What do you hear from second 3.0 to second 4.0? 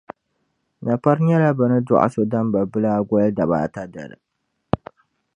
gɔli dabaa ata